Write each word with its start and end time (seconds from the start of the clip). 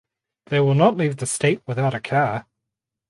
They 0.47 0.59
will 0.59 0.73
not 0.73 0.97
leave 0.97 1.17
the 1.17 1.27
state 1.27 1.61
without 1.67 1.93
a 1.93 1.99
car 1.99 2.47